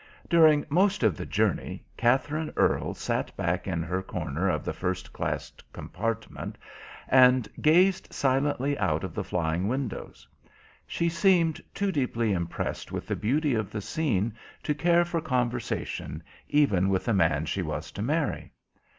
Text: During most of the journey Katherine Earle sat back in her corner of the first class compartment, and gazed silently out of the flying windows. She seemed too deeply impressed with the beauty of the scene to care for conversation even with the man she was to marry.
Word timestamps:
During 0.27 0.65
most 0.67 1.03
of 1.03 1.15
the 1.15 1.27
journey 1.27 1.85
Katherine 1.95 2.51
Earle 2.57 2.95
sat 2.95 3.37
back 3.37 3.67
in 3.67 3.83
her 3.83 4.01
corner 4.01 4.49
of 4.49 4.65
the 4.65 4.73
first 4.73 5.13
class 5.13 5.53
compartment, 5.71 6.57
and 7.07 7.47
gazed 7.61 8.11
silently 8.11 8.75
out 8.79 9.03
of 9.03 9.13
the 9.13 9.23
flying 9.23 9.67
windows. 9.67 10.27
She 10.87 11.07
seemed 11.07 11.61
too 11.75 11.91
deeply 11.91 12.31
impressed 12.33 12.91
with 12.91 13.05
the 13.05 13.15
beauty 13.15 13.53
of 13.53 13.69
the 13.69 13.79
scene 13.81 14.33
to 14.63 14.73
care 14.73 15.05
for 15.05 15.21
conversation 15.21 16.23
even 16.49 16.89
with 16.89 17.05
the 17.05 17.13
man 17.13 17.45
she 17.45 17.61
was 17.61 17.91
to 17.91 18.01
marry. 18.01 18.51